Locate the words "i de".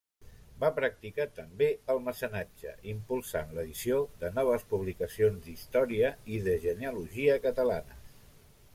6.39-6.61